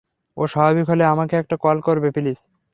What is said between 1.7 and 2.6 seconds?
করবে প্লিজ!